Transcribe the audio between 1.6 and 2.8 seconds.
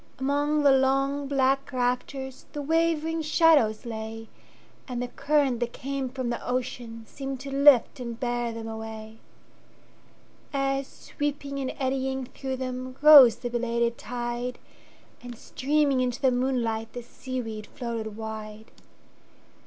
raftersThe